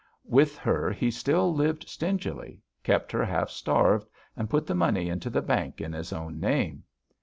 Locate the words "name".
6.39-6.83